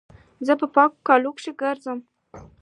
زه 0.45 0.53
په 0.59 0.65
پاکو 0.73 0.99
کالو 1.07 1.31
کښي 1.35 1.51
ګرځم. 1.61 1.99